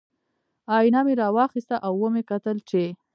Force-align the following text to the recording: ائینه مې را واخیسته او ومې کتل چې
ائینه 0.75 0.99
مې 1.05 1.13
را 1.19 1.27
واخیسته 1.35 1.75
او 1.85 1.93
ومې 2.01 2.23
کتل 2.29 2.57
چې 2.69 2.83